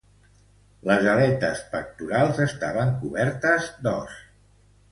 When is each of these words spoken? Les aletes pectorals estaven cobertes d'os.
Les 0.91 1.09
aletes 1.11 1.61
pectorals 1.75 2.41
estaven 2.47 2.97
cobertes 3.05 3.71
d'os. 3.87 4.21